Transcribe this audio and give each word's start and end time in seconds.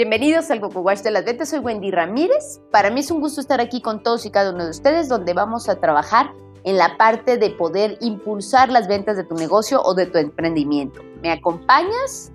Bienvenidos 0.00 0.48
al 0.50 0.62
Coco 0.62 0.80
Watch 0.80 1.00
de 1.00 1.10
las 1.10 1.26
Ventas, 1.26 1.50
soy 1.50 1.58
Wendy 1.58 1.90
Ramírez. 1.90 2.62
Para 2.70 2.88
mí 2.88 3.00
es 3.00 3.10
un 3.10 3.20
gusto 3.20 3.38
estar 3.38 3.60
aquí 3.60 3.82
con 3.82 4.02
todos 4.02 4.24
y 4.24 4.30
cada 4.30 4.50
uno 4.50 4.64
de 4.64 4.70
ustedes 4.70 5.10
donde 5.10 5.34
vamos 5.34 5.68
a 5.68 5.78
trabajar 5.78 6.32
en 6.64 6.78
la 6.78 6.96
parte 6.96 7.36
de 7.36 7.50
poder 7.50 7.98
impulsar 8.00 8.70
las 8.70 8.88
ventas 8.88 9.18
de 9.18 9.24
tu 9.24 9.34
negocio 9.34 9.82
o 9.82 9.92
de 9.92 10.06
tu 10.06 10.16
emprendimiento. 10.16 11.02
¿Me 11.20 11.30
acompañas? 11.30 12.32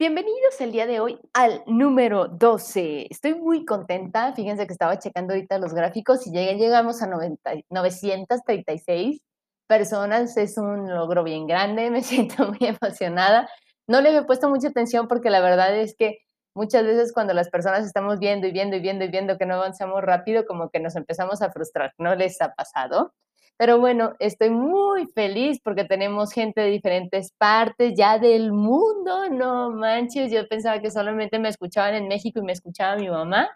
Bienvenidos 0.00 0.60
el 0.60 0.72
día 0.72 0.88
de 0.88 0.98
hoy 0.98 1.20
al 1.32 1.62
número 1.68 2.26
12. 2.26 3.06
Estoy 3.08 3.36
muy 3.36 3.64
contenta. 3.64 4.32
Fíjense 4.32 4.66
que 4.66 4.72
estaba 4.72 4.98
checando 4.98 5.32
ahorita 5.32 5.60
los 5.60 5.72
gráficos 5.72 6.26
y 6.26 6.32
llegamos 6.32 7.02
a 7.02 7.06
936 7.06 9.22
personas. 9.66 10.36
Es 10.36 10.58
un 10.58 10.88
logro 10.92 11.24
bien 11.24 11.46
grande. 11.46 11.90
Me 11.90 12.02
siento 12.02 12.48
muy 12.48 12.58
emocionada. 12.60 13.48
No 13.88 14.00
le 14.00 14.16
he 14.16 14.22
puesto 14.24 14.48
mucha 14.48 14.68
atención 14.68 15.08
porque 15.08 15.30
la 15.30 15.40
verdad 15.40 15.76
es 15.76 15.94
que 15.96 16.18
muchas 16.54 16.84
veces 16.84 17.12
cuando 17.12 17.34
las 17.34 17.50
personas 17.50 17.86
estamos 17.86 18.18
viendo 18.18 18.46
y 18.46 18.52
viendo 18.52 18.76
y 18.76 18.80
viendo 18.80 19.04
y 19.04 19.08
viendo 19.08 19.38
que 19.38 19.46
no 19.46 19.54
avanzamos 19.56 20.02
rápido, 20.02 20.46
como 20.46 20.70
que 20.70 20.80
nos 20.80 20.96
empezamos 20.96 21.42
a 21.42 21.50
frustrar. 21.52 21.92
¿No 21.98 22.14
les 22.14 22.40
ha 22.40 22.54
pasado? 22.54 23.12
Pero 23.58 23.78
bueno, 23.78 24.14
estoy 24.18 24.50
muy 24.50 25.06
feliz 25.06 25.60
porque 25.62 25.84
tenemos 25.84 26.32
gente 26.32 26.60
de 26.60 26.68
diferentes 26.70 27.32
partes 27.38 27.94
ya 27.96 28.18
del 28.18 28.52
mundo. 28.52 29.30
No 29.30 29.70
manches, 29.70 30.30
yo 30.30 30.46
pensaba 30.48 30.80
que 30.80 30.90
solamente 30.90 31.38
me 31.38 31.48
escuchaban 31.48 31.94
en 31.94 32.08
México 32.08 32.40
y 32.40 32.42
me 32.42 32.52
escuchaba 32.52 32.96
mi 32.96 33.08
mamá, 33.08 33.48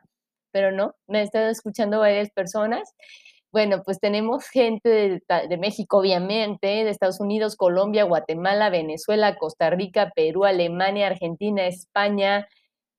pero 0.53 0.73
no, 0.73 0.95
me 1.07 1.19
han 1.19 1.25
estado 1.25 1.49
escuchando 1.51 2.01
varias 2.01 2.31
personas. 2.31 2.95
Bueno, 3.53 3.83
pues 3.85 3.99
tenemos 3.99 4.47
gente 4.49 4.89
de, 4.89 5.23
de, 5.49 5.59
México, 5.59 5.99
obviamente, 5.99 6.69
de 6.69 6.91
Estados 6.91 7.19
Unidos, 7.21 7.57
Colombia, 7.57 8.05
Guatemala, 8.05 8.71
Venezuela, 8.71 9.37
Costa 9.37 9.71
Rica, 9.71 10.13
Perú, 10.15 10.45
Alemania, 10.45 11.09
Argentina, 11.09 11.67
España, 11.67 12.47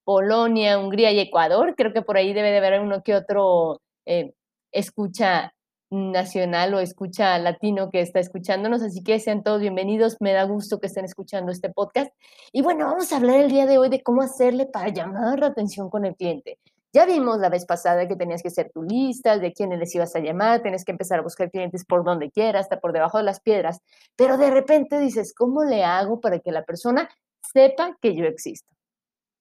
Polonia, 0.03 0.77
Hungría 0.77 1.11
y 1.11 1.19
Ecuador. 1.19 1.75
Creo 1.77 1.93
que 1.93 2.01
por 2.01 2.17
ahí 2.17 2.33
debe 2.33 2.51
de 2.51 2.57
haber 2.57 2.81
uno 2.81 3.01
que 3.01 3.15
otro 3.15 3.81
eh, 4.05 4.33
escucha 4.71 5.53
nacional 5.91 6.73
o 6.73 6.79
escucha 6.79 7.37
latino 7.37 7.89
que 7.91 8.01
está 8.01 8.19
escuchándonos, 8.19 8.81
así 8.81 9.03
que 9.03 9.19
sean 9.19 9.43
todos 9.43 9.59
bienvenidos, 9.59 10.17
me 10.21 10.31
da 10.31 10.43
gusto 10.43 10.79
que 10.79 10.87
estén 10.87 11.05
escuchando 11.05 11.51
este 11.51 11.69
podcast. 11.69 12.13
Y 12.53 12.61
bueno, 12.61 12.85
vamos 12.85 13.11
a 13.11 13.17
hablar 13.17 13.41
el 13.41 13.51
día 13.51 13.65
de 13.65 13.77
hoy 13.77 13.89
de 13.89 14.01
cómo 14.01 14.21
hacerle 14.21 14.65
para 14.65 14.89
llamar 14.89 15.39
la 15.39 15.47
atención 15.47 15.89
con 15.89 16.05
el 16.05 16.15
cliente. 16.15 16.59
Ya 16.93 17.05
vimos 17.05 17.39
la 17.39 17.49
vez 17.49 17.65
pasada 17.65 18.05
que 18.07 18.17
tenías 18.17 18.41
que 18.41 18.49
hacer 18.49 18.69
tu 18.73 18.83
lista 18.83 19.37
de 19.37 19.53
quiénes 19.53 19.79
les 19.79 19.95
ibas 19.95 20.13
a 20.15 20.19
llamar, 20.19 20.61
tienes 20.61 20.83
que 20.83 20.91
empezar 20.91 21.19
a 21.19 21.23
buscar 21.23 21.49
clientes 21.49 21.85
por 21.85 22.03
donde 22.03 22.31
quieras, 22.31 22.65
hasta 22.65 22.81
por 22.81 22.91
debajo 22.91 23.17
de 23.17 23.23
las 23.23 23.39
piedras, 23.39 23.79
pero 24.17 24.37
de 24.37 24.51
repente 24.51 24.99
dices, 24.99 25.33
¿cómo 25.33 25.63
le 25.63 25.85
hago 25.85 26.19
para 26.19 26.39
que 26.39 26.51
la 26.51 26.65
persona 26.65 27.09
sepa 27.53 27.97
que 28.01 28.13
yo 28.13 28.25
existo? 28.25 28.67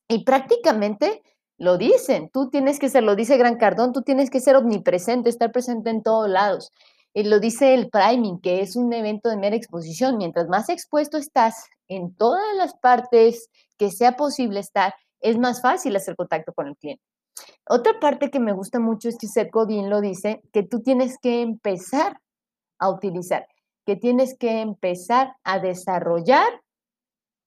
Y 0.08 0.24
prácticamente 0.24 1.22
lo 1.58 1.76
dicen, 1.76 2.30
tú 2.32 2.50
tienes 2.50 2.78
que 2.78 2.88
ser, 2.88 3.02
lo 3.02 3.16
dice 3.16 3.36
Gran 3.36 3.56
Cardón, 3.56 3.92
tú 3.92 4.02
tienes 4.02 4.30
que 4.30 4.40
ser 4.40 4.56
omnipresente, 4.56 5.28
estar 5.28 5.50
presente 5.52 5.90
en 5.90 6.02
todos 6.02 6.28
lados. 6.28 6.70
Y 7.12 7.24
lo 7.24 7.40
dice 7.40 7.74
el 7.74 7.90
priming, 7.90 8.40
que 8.40 8.60
es 8.60 8.76
un 8.76 8.92
evento 8.92 9.28
de 9.28 9.36
mera 9.36 9.56
exposición. 9.56 10.16
Mientras 10.16 10.48
más 10.48 10.68
expuesto 10.68 11.18
estás 11.18 11.66
en 11.88 12.14
todas 12.14 12.56
las 12.56 12.74
partes 12.74 13.50
que 13.76 13.90
sea 13.90 14.16
posible 14.16 14.60
estar, 14.60 14.94
es 15.20 15.36
más 15.36 15.60
fácil 15.60 15.96
hacer 15.96 16.16
contacto 16.16 16.52
con 16.52 16.68
el 16.68 16.76
cliente. 16.76 17.09
Otra 17.68 17.98
parte 18.00 18.30
que 18.30 18.40
me 18.40 18.52
gusta 18.52 18.80
mucho 18.80 19.08
es 19.08 19.16
que 19.18 19.26
Seth 19.26 19.50
Godin 19.52 19.90
lo 19.90 20.00
dice, 20.00 20.42
que 20.52 20.62
tú 20.62 20.80
tienes 20.80 21.18
que 21.20 21.42
empezar 21.42 22.20
a 22.78 22.90
utilizar, 22.90 23.46
que 23.86 23.96
tienes 23.96 24.36
que 24.38 24.60
empezar 24.60 25.36
a 25.44 25.58
desarrollar 25.58 26.62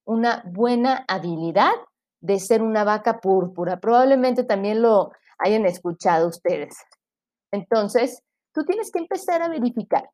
una 0.06 0.44
buena 0.46 1.06
habilidad 1.08 1.74
de 2.22 2.40
ser 2.40 2.62
una 2.62 2.84
vaca 2.84 3.20
púrpura. 3.20 3.80
Probablemente 3.80 4.44
también 4.44 4.82
lo 4.82 5.12
hayan 5.40 5.66
escuchado 5.66 6.30
ustedes. 6.30 6.76
Entonces, 7.52 8.22
tú 8.54 8.64
tienes 8.64 8.92
que 8.92 9.00
empezar 9.00 9.42
a 9.42 9.50
verificar 9.50 10.10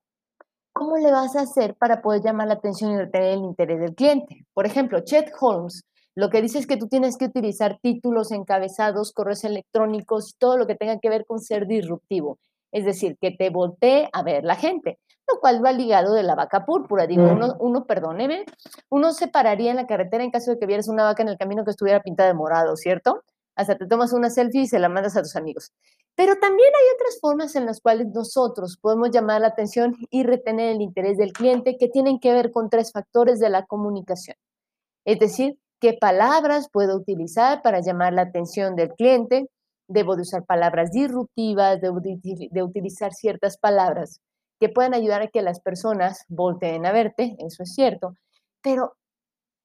cómo 0.73 0.97
le 0.97 1.11
vas 1.11 1.35
a 1.35 1.41
hacer 1.41 1.75
para 1.75 2.01
poder 2.01 2.21
llamar 2.21 2.47
la 2.47 2.55
atención 2.55 2.91
y 2.91 2.97
retener 2.97 3.33
el 3.33 3.43
interés 3.43 3.79
del 3.79 3.95
cliente. 3.95 4.45
Por 4.53 4.65
ejemplo, 4.65 5.01
Chet 5.01 5.31
Holmes 5.39 5.83
lo 6.15 6.29
que 6.29 6.41
dice 6.41 6.59
es 6.59 6.67
que 6.67 6.77
tú 6.77 6.87
tienes 6.87 7.17
que 7.17 7.25
utilizar 7.25 7.79
títulos, 7.81 8.31
encabezados, 8.31 9.13
correos 9.13 9.43
electrónicos, 9.43 10.35
todo 10.37 10.57
lo 10.57 10.67
que 10.67 10.75
tenga 10.75 10.99
que 10.99 11.09
ver 11.09 11.25
con 11.25 11.39
ser 11.39 11.67
disruptivo. 11.67 12.39
Es 12.71 12.85
decir, 12.85 13.17
que 13.19 13.31
te 13.31 13.49
voltee 13.49 14.09
a 14.13 14.23
ver 14.23 14.43
la 14.43 14.55
gente 14.55 14.99
lo 15.31 15.39
cual 15.39 15.63
va 15.63 15.71
ligado 15.71 16.13
de 16.13 16.23
la 16.23 16.35
vaca 16.35 16.65
púrpura. 16.65 17.07
Digo, 17.07 17.23
uno, 17.23 17.55
uno, 17.59 17.85
perdóneme, 17.85 18.45
uno 18.89 19.13
se 19.13 19.27
pararía 19.27 19.71
en 19.71 19.77
la 19.77 19.87
carretera 19.87 20.23
en 20.23 20.31
caso 20.31 20.51
de 20.51 20.59
que 20.59 20.65
vieras 20.65 20.87
una 20.87 21.03
vaca 21.03 21.23
en 21.23 21.29
el 21.29 21.37
camino 21.37 21.63
que 21.63 21.71
estuviera 21.71 22.01
pintada 22.01 22.29
de 22.29 22.35
morado, 22.35 22.75
¿cierto? 22.75 23.23
Hasta 23.55 23.77
te 23.77 23.87
tomas 23.87 24.13
una 24.13 24.29
selfie 24.29 24.61
y 24.61 24.67
se 24.67 24.79
la 24.79 24.89
mandas 24.89 25.17
a 25.17 25.21
tus 25.21 25.35
amigos. 25.35 25.71
Pero 26.15 26.35
también 26.37 26.69
hay 26.69 26.95
otras 26.95 27.19
formas 27.21 27.55
en 27.55 27.65
las 27.65 27.79
cuales 27.81 28.07
nosotros 28.07 28.77
podemos 28.81 29.11
llamar 29.11 29.41
la 29.41 29.47
atención 29.47 29.95
y 30.09 30.23
retener 30.23 30.75
el 30.75 30.81
interés 30.81 31.17
del 31.17 31.33
cliente 31.33 31.77
que 31.77 31.87
tienen 31.87 32.19
que 32.19 32.33
ver 32.33 32.51
con 32.51 32.69
tres 32.69 32.91
factores 32.91 33.39
de 33.39 33.49
la 33.49 33.65
comunicación. 33.65 34.37
Es 35.05 35.19
decir, 35.19 35.57
qué 35.79 35.97
palabras 35.99 36.69
puedo 36.71 36.95
utilizar 36.95 37.61
para 37.61 37.81
llamar 37.81 38.13
la 38.13 38.23
atención 38.23 38.75
del 38.75 38.89
cliente. 38.89 39.49
Debo 39.87 40.15
de 40.15 40.21
usar 40.21 40.45
palabras 40.45 40.91
disruptivas, 40.91 41.81
debo 41.81 41.99
de 42.01 42.63
utilizar 42.63 43.13
ciertas 43.13 43.57
palabras 43.57 44.21
que 44.59 44.69
puedan 44.69 44.93
ayudar 44.93 45.21
a 45.21 45.27
que 45.27 45.41
las 45.41 45.61
personas 45.61 46.25
volteen 46.27 46.85
a 46.85 46.91
verte, 46.91 47.35
eso 47.39 47.63
es 47.63 47.73
cierto, 47.73 48.13
pero 48.61 48.95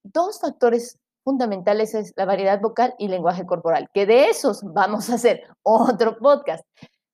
dos 0.04 0.40
factores 0.40 0.98
fundamentales 1.24 1.94
es 1.94 2.12
la 2.16 2.26
variedad 2.26 2.60
vocal 2.60 2.94
y 2.98 3.08
lenguaje 3.08 3.46
corporal, 3.46 3.88
que 3.92 4.06
de 4.06 4.28
esos 4.28 4.62
vamos 4.62 5.10
a 5.10 5.14
hacer 5.14 5.42
otro 5.62 6.18
podcast. 6.18 6.64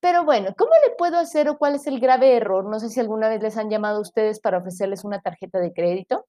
Pero 0.00 0.24
bueno, 0.24 0.54
¿cómo 0.56 0.72
le 0.86 0.94
puedo 0.96 1.18
hacer 1.18 1.48
o 1.48 1.58
cuál 1.58 1.74
es 1.74 1.86
el 1.86 2.00
grave 2.00 2.34
error? 2.34 2.64
No 2.64 2.80
sé 2.80 2.88
si 2.88 3.00
alguna 3.00 3.28
vez 3.28 3.42
les 3.42 3.56
han 3.56 3.70
llamado 3.70 3.98
a 3.98 4.02
ustedes 4.02 4.40
para 4.40 4.58
ofrecerles 4.58 5.04
una 5.04 5.20
tarjeta 5.20 5.58
de 5.58 5.72
crédito 5.72 6.26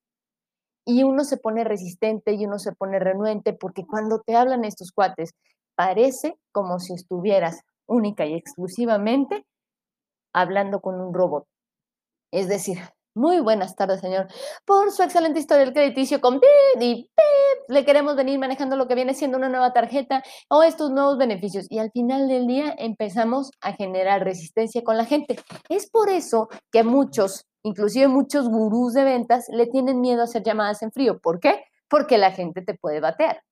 y 0.85 1.03
uno 1.03 1.23
se 1.23 1.37
pone 1.37 1.63
resistente 1.63 2.33
y 2.33 2.45
uno 2.45 2.59
se 2.59 2.73
pone 2.73 2.99
renuente 2.99 3.53
porque 3.53 3.85
cuando 3.85 4.21
te 4.21 4.35
hablan 4.35 4.65
estos 4.65 4.91
cuates 4.91 5.31
parece 5.75 6.35
como 6.51 6.79
si 6.79 6.93
estuvieras 6.93 7.61
única 7.87 8.25
y 8.25 8.33
exclusivamente 8.33 9.45
hablando 10.33 10.81
con 10.81 10.99
un 10.99 11.13
robot. 11.13 11.45
Es 12.31 12.47
decir, 12.47 12.79
muy 13.13 13.41
buenas 13.41 13.75
tardes, 13.75 13.99
señor. 13.99 14.27
Por 14.65 14.91
su 14.91 15.03
excelente 15.03 15.39
historia 15.39 15.65
del 15.65 15.73
crediticio 15.73 16.21
con 16.21 16.39
PIP 16.39 16.81
y 16.81 17.03
PIP, 17.03 17.11
le 17.67 17.83
queremos 17.83 18.15
venir 18.15 18.39
manejando 18.39 18.77
lo 18.77 18.87
que 18.87 18.95
viene 18.95 19.13
siendo 19.13 19.37
una 19.37 19.49
nueva 19.49 19.73
tarjeta 19.73 20.23
o 20.49 20.63
estos 20.63 20.91
nuevos 20.91 21.17
beneficios. 21.17 21.65
Y 21.69 21.79
al 21.79 21.91
final 21.91 22.29
del 22.29 22.47
día 22.47 22.73
empezamos 22.77 23.51
a 23.59 23.73
generar 23.73 24.23
resistencia 24.23 24.81
con 24.83 24.95
la 24.95 25.03
gente. 25.03 25.37
Es 25.67 25.89
por 25.89 26.09
eso 26.09 26.47
que 26.71 26.83
muchos, 26.83 27.45
inclusive 27.63 28.07
muchos 28.07 28.49
gurús 28.49 28.93
de 28.93 29.03
ventas, 29.03 29.47
le 29.49 29.67
tienen 29.67 30.01
miedo 30.01 30.21
a 30.21 30.25
hacer 30.25 30.43
llamadas 30.43 30.81
en 30.83 30.91
frío. 30.91 31.19
¿Por 31.19 31.39
qué? 31.39 31.63
Porque 31.89 32.17
la 32.17 32.31
gente 32.31 32.61
te 32.61 32.73
puede 32.73 32.99
batear. 32.99 33.43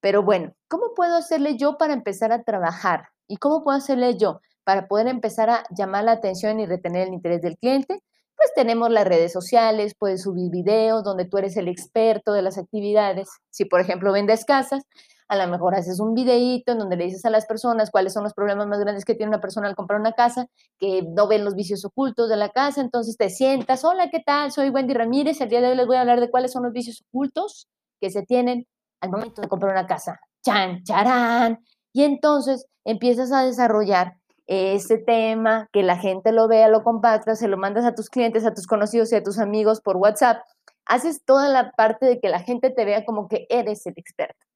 Pero 0.00 0.22
bueno, 0.22 0.54
¿cómo 0.68 0.94
puedo 0.94 1.16
hacerle 1.16 1.56
yo 1.56 1.76
para 1.78 1.92
empezar 1.92 2.32
a 2.32 2.42
trabajar? 2.42 3.08
¿Y 3.26 3.38
cómo 3.38 3.64
puedo 3.64 3.76
hacerle 3.76 4.16
yo 4.16 4.40
para 4.64 4.86
poder 4.86 5.08
empezar 5.08 5.48
a 5.48 5.64
llamar 5.70 6.04
la 6.04 6.12
atención 6.12 6.60
y 6.60 6.66
retener 6.66 7.08
el 7.08 7.14
interés 7.14 7.40
del 7.40 7.56
cliente, 7.56 8.02
pues 8.38 8.52
tenemos 8.54 8.88
las 8.90 9.04
redes 9.04 9.32
sociales, 9.32 9.96
puedes 9.98 10.22
subir 10.22 10.48
videos 10.50 11.02
donde 11.02 11.24
tú 11.24 11.38
eres 11.38 11.56
el 11.56 11.66
experto 11.66 12.32
de 12.32 12.42
las 12.42 12.56
actividades. 12.56 13.28
Si, 13.50 13.64
por 13.64 13.80
ejemplo, 13.80 14.12
vendes 14.12 14.44
casas, 14.44 14.84
a 15.26 15.36
lo 15.36 15.50
mejor 15.50 15.74
haces 15.74 15.98
un 15.98 16.14
videíto 16.14 16.70
en 16.72 16.78
donde 16.78 16.96
le 16.96 17.06
dices 17.06 17.24
a 17.24 17.30
las 17.30 17.46
personas 17.46 17.90
cuáles 17.90 18.12
son 18.12 18.22
los 18.22 18.34
problemas 18.34 18.68
más 18.68 18.78
grandes 18.78 19.04
que 19.04 19.16
tiene 19.16 19.30
una 19.30 19.40
persona 19.40 19.66
al 19.66 19.74
comprar 19.74 19.98
una 19.98 20.12
casa, 20.12 20.46
que 20.78 21.02
no 21.02 21.26
ven 21.26 21.44
los 21.44 21.56
vicios 21.56 21.84
ocultos 21.84 22.28
de 22.28 22.36
la 22.36 22.50
casa, 22.50 22.80
entonces 22.80 23.16
te 23.16 23.28
sientas, 23.28 23.84
hola, 23.84 24.08
¿qué 24.08 24.20
tal? 24.20 24.52
Soy 24.52 24.70
Wendy 24.70 24.94
Ramírez, 24.94 25.40
el 25.40 25.48
día 25.48 25.60
de 25.60 25.70
hoy 25.70 25.76
les 25.76 25.86
voy 25.88 25.96
a 25.96 26.02
hablar 26.02 26.20
de 26.20 26.30
cuáles 26.30 26.52
son 26.52 26.62
los 26.62 26.72
vicios 26.72 27.02
ocultos 27.08 27.66
que 28.00 28.10
se 28.10 28.22
tienen 28.22 28.68
al 29.00 29.10
momento 29.10 29.42
de 29.42 29.48
comprar 29.48 29.72
una 29.72 29.86
casa. 29.88 30.20
Chan, 30.44 30.84
charán. 30.84 31.58
Y 31.92 32.04
entonces 32.04 32.66
empiezas 32.84 33.32
a 33.32 33.44
desarrollar 33.44 34.14
ese 34.48 34.96
tema, 34.96 35.68
que 35.72 35.82
la 35.82 35.98
gente 35.98 36.32
lo 36.32 36.48
vea, 36.48 36.68
lo 36.68 36.82
compartas, 36.82 37.38
se 37.38 37.48
lo 37.48 37.58
mandas 37.58 37.84
a 37.84 37.94
tus 37.94 38.08
clientes, 38.08 38.46
a 38.46 38.54
tus 38.54 38.66
conocidos 38.66 39.12
y 39.12 39.16
a 39.16 39.22
tus 39.22 39.38
amigos 39.38 39.82
por 39.82 39.98
WhatsApp. 39.98 40.38
Haces 40.86 41.22
toda 41.24 41.50
la 41.50 41.70
parte 41.72 42.06
de 42.06 42.18
que 42.18 42.30
la 42.30 42.40
gente 42.40 42.70
te 42.70 42.86
vea 42.86 43.04
como 43.04 43.28
que 43.28 43.46
eres 43.50 43.86
el 43.86 43.92
experto. 43.96 44.46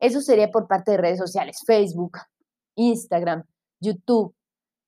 Eso 0.00 0.22
sería 0.22 0.50
por 0.50 0.66
parte 0.66 0.92
de 0.92 0.96
redes 0.96 1.18
sociales, 1.18 1.62
Facebook, 1.66 2.18
Instagram, 2.76 3.44
YouTube, 3.78 4.34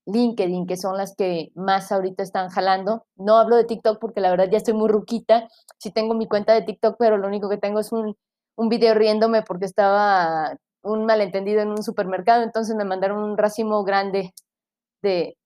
LinkedIn, 0.07 0.67
que 0.67 0.79
son 0.79 0.97
las 0.97 1.15
que 1.15 1.51
más 1.55 1.93
ahorita 1.93 2.23
están 2.23 2.49
jalando. 2.49 3.05
No 3.17 3.37
hablo 3.37 3.57
de 3.57 3.65
TikTok 3.65 3.99
porque 4.01 4.21
la 4.21 4.31
verdad 4.31 4.49
ya 4.51 4.57
estoy 4.57 4.75
muy 4.75 4.89
ruquita. 4.89 5.47
Sí 5.79 5.91
tengo 5.91 6.15
mi 6.15 6.27
cuenta 6.27 6.55
de 6.55 6.63
TikTok, 6.63 6.97
pero 6.99 7.19
lo 7.19 7.29
único 7.29 7.51
que 7.51 7.59
tengo 7.59 7.81
es 7.81 7.93
un, 7.93 8.17
un 8.57 8.69
video 8.71 8.95
riéndome 8.95 9.43
porque 9.43 9.67
estaba 9.67 10.57
un 10.83 11.05
malentendido 11.05 11.61
en 11.61 11.69
un 11.69 11.83
supermercado, 11.83 12.43
entonces 12.43 12.77
me 12.77 12.85
mandaron 12.85 13.23
un 13.23 13.39
racimo 13.39 13.85
grande 13.85 14.33
de 15.05 15.37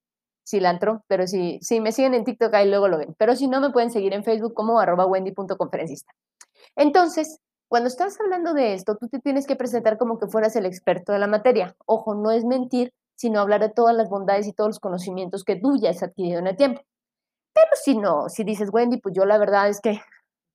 cilantro, 0.48 1.04
pero 1.08 1.26
si, 1.26 1.58
si 1.60 1.80
me 1.80 1.92
siguen 1.92 2.14
en 2.14 2.24
TikTok 2.24 2.54
ahí 2.54 2.68
luego 2.68 2.88
lo 2.88 2.96
ven. 2.96 3.14
Pero 3.18 3.36
si 3.36 3.48
no, 3.48 3.60
me 3.60 3.70
pueden 3.70 3.90
seguir 3.90 4.14
en 4.14 4.24
Facebook 4.24 4.54
como 4.54 4.80
arroba 4.80 5.04
wendy.conferencista. 5.04 6.12
Entonces, 6.74 7.40
cuando 7.68 7.88
estás 7.88 8.18
hablando 8.18 8.54
de 8.54 8.72
esto, 8.72 8.96
tú 8.96 9.08
te 9.08 9.18
tienes 9.18 9.46
que 9.46 9.56
presentar 9.56 9.98
como 9.98 10.18
que 10.18 10.26
fueras 10.26 10.56
el 10.56 10.64
experto 10.64 11.12
de 11.12 11.18
la 11.18 11.26
materia. 11.26 11.76
Ojo, 11.84 12.14
no 12.14 12.30
es 12.30 12.44
mentir, 12.46 12.92
sino 13.14 13.40
hablar 13.40 13.60
de 13.60 13.68
todas 13.68 13.94
las 13.94 14.08
bondades 14.08 14.46
y 14.46 14.54
todos 14.54 14.68
los 14.68 14.80
conocimientos 14.80 15.44
que 15.44 15.56
tú 15.56 15.76
ya 15.78 15.90
has 15.90 16.02
adquirido 16.02 16.38
en 16.38 16.46
el 16.46 16.56
tiempo. 16.56 16.80
Pero 17.52 17.68
si 17.82 17.98
no, 17.98 18.28
si 18.30 18.44
dices, 18.44 18.70
Wendy, 18.72 18.98
pues 19.00 19.14
yo 19.14 19.26
la 19.26 19.36
verdad 19.36 19.68
es 19.68 19.80
que, 19.80 20.00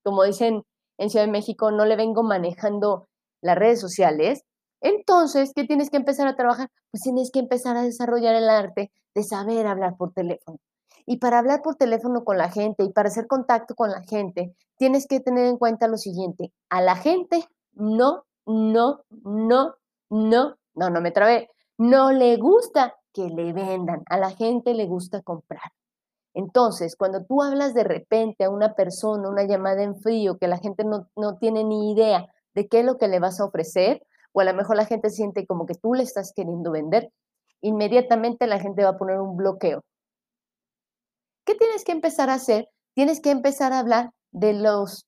como 0.04 0.24
dicen 0.24 0.64
en 0.98 1.10
Ciudad 1.10 1.26
de 1.26 1.32
México, 1.32 1.70
no 1.70 1.86
le 1.86 1.96
vengo 1.96 2.24
manejando 2.24 3.08
las 3.42 3.58
redes 3.58 3.80
sociales, 3.80 4.44
entonces, 4.84 5.54
¿qué 5.56 5.64
tienes 5.64 5.90
que 5.90 5.98
empezar 5.98 6.28
a 6.28 6.36
trabajar? 6.36 6.70
Pues 6.92 7.02
tienes 7.02 7.32
que 7.32 7.40
empezar 7.40 7.78
a 7.78 7.84
desarrollar 7.84 8.36
el 8.36 8.50
arte 8.50 8.92
de 9.16 9.24
saber 9.24 9.66
hablar 9.66 9.96
por 9.98 10.12
teléfono. 10.12 10.60
Y 11.06 11.18
para 11.18 11.40
hablar 11.40 11.62
por 11.62 11.76
teléfono 11.76 12.24
con 12.26 12.38
la 12.38 12.50
gente 12.50 12.84
y 12.84 12.92
para 12.92 13.08
hacer 13.08 13.28
contacto 13.28 13.76
con 13.76 13.92
la 13.92 14.04
gente, 14.04 14.54
tienes 14.78 15.08
que 15.08 15.22
tener 15.22 15.46
en 15.46 15.58
cuenta 15.58 15.88
lo 15.88 15.98
siguiente. 15.98 16.52
A 16.70 16.82
la 16.82 16.98
gente 16.98 17.46
no, 17.72 18.26
no, 18.46 19.04
no, 19.24 19.76
no, 20.10 20.56
no, 20.76 20.90
no 20.90 21.02
me 21.02 21.12
trabé. 21.12 21.50
No 21.78 22.12
le 22.12 22.36
gusta 22.36 22.96
que 23.14 23.30
le 23.30 23.54
vendan. 23.54 24.04
A 24.10 24.18
la 24.18 24.32
gente 24.32 24.74
le 24.74 24.86
gusta 24.86 25.22
comprar. 25.22 25.72
Entonces, 26.34 26.96
cuando 26.98 27.24
tú 27.24 27.42
hablas 27.42 27.74
de 27.74 27.84
repente 27.86 28.44
a 28.44 28.50
una 28.50 28.74
persona, 28.74 29.30
una 29.30 29.44
llamada 29.44 29.84
en 29.84 29.96
frío, 29.96 30.38
que 30.38 30.48
la 30.48 30.58
gente 30.58 30.84
no, 30.84 31.08
no 31.16 31.38
tiene 31.38 31.64
ni 31.64 31.94
idea 31.94 32.28
de 32.54 32.68
qué 32.68 32.80
es 32.80 32.86
lo 32.86 32.98
que 32.98 33.08
le 33.08 33.20
vas 33.20 33.40
a 33.40 33.46
ofrecer, 33.46 34.02
o 34.34 34.42
a 34.42 34.44
lo 34.44 34.54
mejor 34.54 34.76
la 34.76 34.86
gente 34.86 35.10
siente 35.10 35.46
como 35.46 35.66
que 35.66 35.76
tú 35.76 35.94
le 35.94 36.04
estás 36.04 36.34
queriendo 36.36 36.72
vender, 36.72 37.10
inmediatamente 37.62 38.48
la 38.48 38.60
gente 38.60 38.84
va 38.84 38.90
a 38.90 38.98
poner 38.98 39.20
un 39.20 39.38
bloqueo. 39.38 39.82
¿Qué 41.46 41.56
tienes 41.56 41.84
que 41.84 41.92
empezar 41.92 42.30
a 42.30 42.36
hacer? 42.36 42.68
Tienes 42.96 43.22
que 43.22 43.32
empezar 43.32 43.74
a 43.74 43.80
hablar 43.80 44.12
de 44.32 44.54
los, 44.54 45.06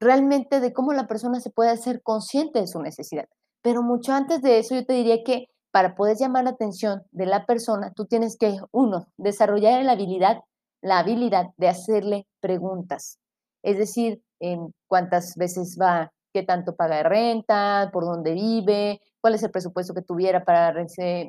realmente 0.00 0.60
de 0.60 0.72
cómo 0.72 0.92
la 0.92 1.06
persona 1.06 1.40
se 1.40 1.50
puede 1.50 1.70
hacer 1.70 2.02
consciente 2.02 2.60
de 2.60 2.66
su 2.66 2.80
necesidad. 2.80 3.26
Pero 3.62 3.82
mucho 3.82 4.12
antes 4.12 4.42
de 4.42 4.58
eso, 4.58 4.74
yo 4.74 4.84
te 4.84 4.94
diría 4.94 5.22
que 5.24 5.46
para 5.72 5.94
poder 5.94 6.16
llamar 6.16 6.44
la 6.44 6.50
atención 6.50 7.02
de 7.12 7.26
la 7.26 7.46
persona, 7.46 7.92
tú 7.94 8.06
tienes 8.06 8.36
que, 8.36 8.58
uno, 8.72 9.06
desarrollar 9.16 9.84
la 9.84 9.92
habilidad, 9.92 10.40
la 10.82 10.98
habilidad 10.98 11.46
de 11.56 11.68
hacerle 11.68 12.26
preguntas. 12.40 13.18
Es 13.62 13.78
decir, 13.78 14.22
en 14.40 14.74
cuántas 14.88 15.36
veces 15.36 15.78
va 15.80 16.12
qué 16.32 16.42
tanto 16.42 16.76
paga 16.76 16.96
de 16.96 17.02
renta, 17.04 17.90
por 17.92 18.04
dónde 18.04 18.32
vive, 18.32 19.00
cuál 19.20 19.34
es 19.34 19.42
el 19.42 19.50
presupuesto 19.50 19.94
que 19.94 20.02
tuviera 20.02 20.44
para, 20.44 20.74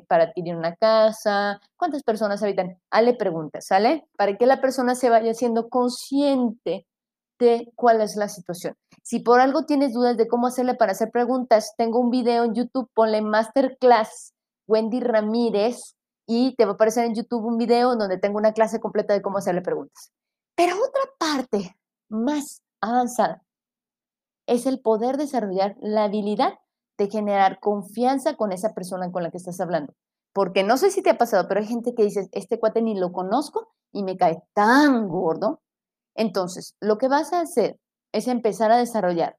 para 0.08 0.24
adquirir 0.24 0.56
una 0.56 0.74
casa, 0.76 1.60
cuántas 1.76 2.02
personas 2.02 2.42
habitan. 2.42 2.78
Hale 2.90 3.14
preguntas, 3.14 3.66
¿sale? 3.66 4.06
Para 4.16 4.36
que 4.36 4.46
la 4.46 4.60
persona 4.60 4.94
se 4.94 5.10
vaya 5.10 5.34
siendo 5.34 5.68
consciente 5.68 6.86
de 7.38 7.72
cuál 7.74 8.00
es 8.00 8.16
la 8.16 8.28
situación. 8.28 8.76
Si 9.02 9.18
por 9.18 9.40
algo 9.40 9.64
tienes 9.64 9.92
dudas 9.92 10.16
de 10.16 10.28
cómo 10.28 10.46
hacerle 10.46 10.74
para 10.74 10.92
hacer 10.92 11.10
preguntas, 11.10 11.74
tengo 11.76 11.98
un 11.98 12.10
video 12.10 12.44
en 12.44 12.54
YouTube, 12.54 12.88
ponle 12.94 13.20
Masterclass 13.20 14.32
Wendy 14.68 15.00
Ramírez 15.00 15.96
y 16.26 16.54
te 16.54 16.64
va 16.64 16.72
a 16.72 16.74
aparecer 16.74 17.04
en 17.04 17.14
YouTube 17.14 17.44
un 17.44 17.58
video 17.58 17.96
donde 17.96 18.18
tengo 18.18 18.38
una 18.38 18.52
clase 18.52 18.80
completa 18.80 19.12
de 19.12 19.22
cómo 19.22 19.38
hacerle 19.38 19.60
preguntas. 19.60 20.12
Pero 20.54 20.76
otra 20.76 21.02
parte 21.18 21.76
más 22.08 22.62
avanzada 22.80 23.42
es 24.52 24.66
el 24.66 24.80
poder 24.80 25.16
desarrollar 25.16 25.76
la 25.80 26.04
habilidad 26.04 26.58
de 26.98 27.08
generar 27.08 27.58
confianza 27.58 28.36
con 28.36 28.52
esa 28.52 28.74
persona 28.74 29.10
con 29.10 29.22
la 29.22 29.30
que 29.30 29.38
estás 29.38 29.60
hablando. 29.60 29.94
Porque 30.34 30.62
no 30.62 30.76
sé 30.76 30.90
si 30.90 31.02
te 31.02 31.10
ha 31.10 31.18
pasado, 31.18 31.48
pero 31.48 31.60
hay 31.60 31.66
gente 31.66 31.94
que 31.94 32.04
dice, 32.04 32.28
este 32.32 32.58
cuate 32.58 32.82
ni 32.82 32.94
lo 32.98 33.12
conozco 33.12 33.72
y 33.92 34.02
me 34.02 34.16
cae 34.16 34.42
tan 34.54 35.08
gordo. 35.08 35.60
Entonces, 36.14 36.74
lo 36.80 36.98
que 36.98 37.08
vas 37.08 37.32
a 37.32 37.40
hacer 37.40 37.78
es 38.12 38.28
empezar 38.28 38.70
a 38.70 38.76
desarrollar 38.76 39.38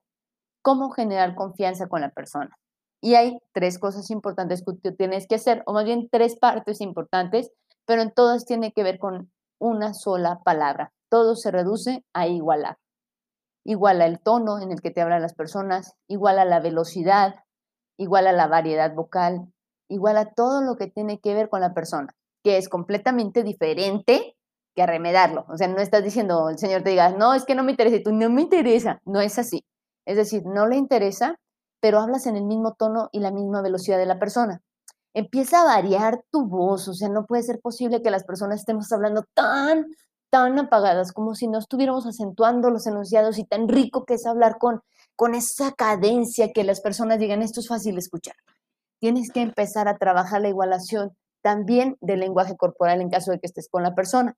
cómo 0.64 0.90
generar 0.90 1.36
confianza 1.36 1.88
con 1.88 2.02
la 2.02 2.10
persona. 2.10 2.56
Y 3.00 3.16
hay 3.16 3.38
tres 3.52 3.78
cosas 3.78 4.10
importantes 4.10 4.64
que 4.82 4.92
tienes 4.92 5.28
que 5.28 5.36
hacer, 5.36 5.62
o 5.68 5.74
más 5.74 5.86
bien 5.86 6.10
tres 6.12 6.38
partes 6.40 6.82
importantes, 6.82 7.52
pero 7.86 8.02
en 8.02 8.12
todas 8.12 8.46
tiene 8.46 8.72
que 8.72 8.84
ver 8.84 8.98
con 8.98 9.32
una 9.60 9.94
sola 9.94 10.42
palabra. 10.44 10.92
Todo 11.10 11.36
se 11.36 11.52
reduce 11.52 12.04
a 12.14 12.28
igualar 12.28 12.78
igual 13.64 14.02
al 14.02 14.20
tono 14.20 14.60
en 14.60 14.72
el 14.72 14.82
que 14.82 14.92
te 14.92 15.02
hablan 15.02 15.22
las 15.22 15.34
personas, 15.34 15.96
igual 16.08 16.40
a 16.40 16.46
la 16.46 16.60
velocidad, 16.60 17.36
igual 17.98 18.28
a 18.28 18.32
la 18.32 18.48
variedad 18.48 18.94
vocal, 18.94 19.52
igual 19.90 20.18
a 20.18 20.34
todo 20.34 20.62
lo 20.62 20.76
que 20.76 20.88
tiene 20.88 21.20
que 21.20 21.34
ver 21.34 21.50
con 21.50 21.62
la 21.62 21.74
persona, 21.74 22.14
que 22.44 22.58
es 22.58 22.70
completamente 22.70 23.44
diferente 23.44 24.36
que 24.76 24.82
arremedarlo. 24.82 25.46
O 25.50 25.58
sea, 25.58 25.68
no 25.68 25.78
estás 25.78 26.04
diciendo, 26.04 26.50
el 26.50 26.58
Señor 26.58 26.84
te 26.84 26.90
diga, 26.90 27.10
no, 27.10 27.34
es 27.34 27.46
que 27.46 27.56
no 27.56 27.64
me 27.64 27.72
interesa, 27.72 27.98
y 27.98 28.04
tú 28.04 28.12
no 28.12 28.30
me 28.30 28.42
interesa. 28.42 29.00
No 29.06 29.22
es 29.22 29.38
así. 29.38 29.64
Es 30.06 30.18
decir, 30.18 30.44
no 30.46 30.68
le 30.68 30.76
interesa, 30.76 31.40
pero 31.80 32.00
hablas 32.00 32.26
en 32.26 32.36
el 32.36 32.44
mismo 32.44 32.74
tono 32.74 33.10
y 33.12 33.20
la 33.20 33.32
misma 33.32 33.62
velocidad 33.62 33.98
de 33.98 34.06
la 34.06 34.20
persona. 34.20 34.62
Empieza 35.14 35.62
a 35.62 35.66
variar 35.66 36.24
tu 36.32 36.48
voz, 36.48 36.88
o 36.88 36.94
sea, 36.94 37.08
no 37.10 37.26
puede 37.26 37.44
ser 37.44 37.60
posible 37.62 38.02
que 38.02 38.10
las 38.10 38.24
personas 38.24 38.60
estemos 38.60 38.92
hablando 38.92 39.26
tan 39.36 39.86
tan 40.34 40.58
apagadas, 40.58 41.12
como 41.12 41.36
si 41.36 41.48
no 41.48 41.60
estuviéramos 41.60 42.08
acentuando 42.08 42.72
los 42.72 42.88
enunciados 42.88 43.38
y 43.38 43.46
tan 43.46 43.68
rico 43.68 44.04
que 44.04 44.16
es 44.16 44.26
hablar 44.26 44.58
con, 44.58 44.82
con 45.16 45.36
esa 45.36 45.74
cadencia 45.74 46.52
que 46.52 46.64
las 46.64 46.82
personas 46.82 47.20
digan, 47.20 47.44
esto 47.44 47.60
es 47.60 47.68
fácil 47.68 48.00
escuchar. 48.00 48.34
Tienes 49.00 49.30
que 49.32 49.42
empezar 49.42 49.88
a 49.88 50.00
trabajar 50.00 50.42
la 50.42 50.50
igualación 50.50 51.16
también 51.44 51.98
del 52.02 52.22
lenguaje 52.22 52.58
corporal 52.58 53.00
en 53.00 53.12
caso 53.12 53.30
de 53.30 53.38
que 53.38 53.46
estés 53.46 53.70
con 53.70 53.84
la 53.84 53.94
persona. 53.94 54.36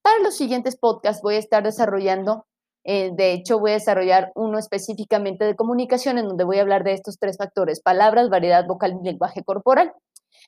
Para 0.00 0.20
los 0.20 0.36
siguientes 0.36 0.78
podcasts 0.78 1.22
voy 1.24 1.34
a 1.34 1.38
estar 1.38 1.64
desarrollando, 1.64 2.46
eh, 2.84 3.10
de 3.12 3.32
hecho 3.32 3.58
voy 3.58 3.72
a 3.72 3.74
desarrollar 3.74 4.30
uno 4.36 4.60
específicamente 4.60 5.44
de 5.44 5.56
comunicación 5.56 6.18
en 6.18 6.28
donde 6.28 6.44
voy 6.44 6.58
a 6.58 6.62
hablar 6.62 6.84
de 6.84 6.92
estos 6.92 7.18
tres 7.18 7.36
factores, 7.36 7.82
palabras, 7.82 8.28
variedad 8.28 8.64
vocal 8.64 8.96
y 9.00 9.04
lenguaje 9.04 9.42
corporal. 9.42 9.92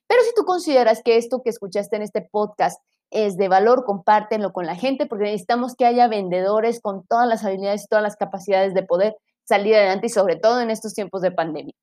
Pero 0.07 0.21
si 0.23 0.33
tú 0.37 0.45
consideras 0.45 1.01
que 1.03 1.17
esto 1.17 1.41
que 1.43 1.49
escuchaste 1.49 1.97
en 1.97 2.03
este 2.03 2.21
podcast 2.21 2.79
es 3.15 3.37
de 3.37 3.47
valor, 3.47 3.85
compártenlo 3.85 4.51
con 4.51 4.65
la 4.65 4.75
gente, 4.75 5.05
porque 5.05 5.23
necesitamos 5.23 5.75
que 5.75 5.85
haya 5.85 6.07
vendedores 6.07 6.81
con 6.81 7.05
todas 7.07 7.27
las 7.27 7.45
habilidades 7.45 7.85
y 7.85 7.87
todas 7.87 8.03
las 8.03 8.17
capacidades 8.17 8.73
de 8.73 8.83
poder 8.83 9.15
salir 9.45 9.75
adelante 9.75 10.07
y 10.07 10.09
sobre 10.09 10.35
todo 10.35 10.59
en 10.59 10.69
estos 10.69 10.93
tiempos 10.93 11.21
de 11.21 11.31
pandemia. 11.31 11.73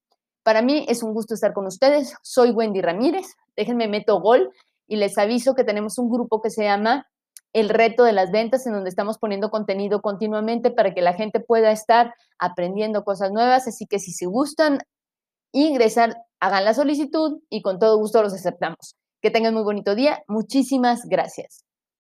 Para 0.43 0.61
mí 0.61 0.85
es 0.89 1.03
un 1.03 1.15
gusto 1.15 1.35
estar 1.35 1.53
con 1.53 1.67
ustedes. 1.67 2.15
Soy 2.23 2.51
Wendy 2.51 2.83
Ramírez. 2.83 3.27
Déjenme 3.57 3.89
meto 3.89 4.21
gol 4.21 4.51
y 4.87 4.97
les 4.97 5.17
aviso 5.17 5.55
que 5.55 5.65
tenemos 5.65 5.99
un 5.99 6.11
grupo 6.11 6.43
que 6.43 6.51
se 6.51 6.65
llama 6.65 7.07
El 7.53 7.69
Reto 7.69 8.05
de 8.05 8.13
las 8.13 8.31
Ventas, 8.31 8.67
en 8.67 8.75
donde 8.75 8.91
estamos 8.91 9.19
poniendo 9.19 9.51
contenido 9.51 10.03
continuamente 10.03 10.71
para 10.71 10.93
que 10.93 11.01
la 11.01 11.15
gente 11.15 11.41
pueda 11.41 11.71
estar 11.71 12.15
aprendiendo 12.39 13.05
cosas 13.05 13.31
nuevas. 13.31 13.69
Así 13.69 13.87
que 13.87 13.99
si 13.99 14.13
se 14.13 14.27
gustan 14.27 14.81
ingresar, 15.53 16.17
hagan 16.41 16.65
la 16.65 16.75
solicitud 16.75 17.41
y 17.49 17.63
con 17.63 17.79
todo 17.79 17.97
gusto 17.97 18.23
los 18.23 18.35
aceptamos. 18.35 18.97
Que 19.23 19.31
tengan 19.31 19.55
muy 19.55 19.63
bonito 19.63 19.95
día. 19.95 20.19
Muchísimas 20.27 21.05
gracias. 21.09 21.65